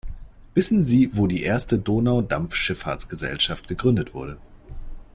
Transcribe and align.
Wissen 0.55 0.81
sie 0.81 1.15
wo 1.15 1.27
die 1.27 1.43
erste 1.43 1.77
Donaudampfschiffahrtsgesellschaft 1.77 3.67
gegründet 3.67 4.15
wurde? 4.15 4.39